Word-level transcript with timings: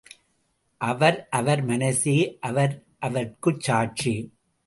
அவர் 0.81 1.27
அவர் 1.29 1.61
மனசே 1.63 2.37
அவர் 2.39 2.73
அவர்க்குச் 2.99 3.59
சாட்சி. 3.59 4.15